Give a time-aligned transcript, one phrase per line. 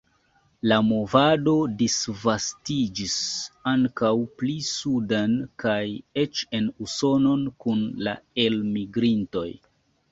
[0.69, 1.51] La movado
[1.81, 3.17] disvastiĝis
[3.73, 5.79] ankaŭ pli suden kaj
[6.25, 9.51] eĉ en Usonon kun la elmigrintoj.